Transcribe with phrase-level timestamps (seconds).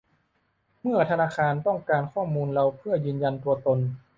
[0.81, 3.79] เมื่อธนาคารต้องการข้อมูลเราเพื่อยืนยันตัวตน